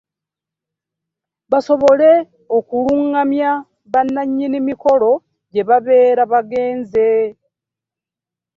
[1.51, 2.11] Basobole
[2.57, 3.51] okulungamya
[3.91, 5.11] bannannyini mikolo
[5.51, 7.07] gye babeera bagenze.